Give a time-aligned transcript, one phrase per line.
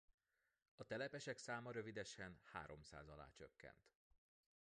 [0.75, 3.93] A telepesek száma rövidesen háromszáz alá csökkent.